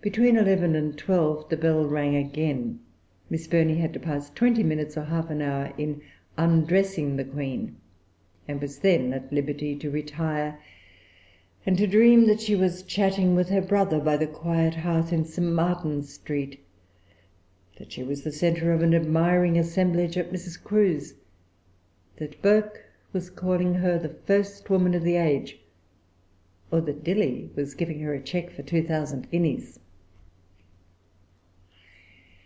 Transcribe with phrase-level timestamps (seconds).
[0.00, 2.78] Between eleven and twelve the bell rang again.
[3.28, 6.00] Miss Burney had to pass twenty minutes or half an hour in
[6.36, 7.74] undressing the Queen,
[8.46, 10.60] and was then at liberty to retire
[11.66, 15.24] and to dream that she was chatting with her brother by the quiet hearth in
[15.24, 15.46] St.
[15.48, 16.60] Martin's Street,
[17.78, 20.62] that she was the centre of an admiring assemblage at Mrs.
[20.62, 21.14] Crewe's,
[22.18, 25.58] that Burke was calling her the first woman of the age,
[26.70, 29.80] or that Dilly was giving her a cheque for two thousand guineas.